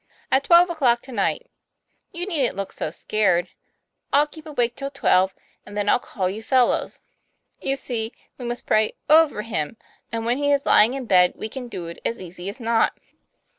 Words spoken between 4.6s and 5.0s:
till